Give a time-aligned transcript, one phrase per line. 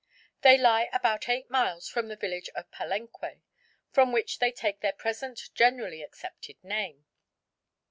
[0.41, 3.43] They lie about eight miles from the village of Palenque,
[3.91, 7.05] from which they take their present generally accepted name.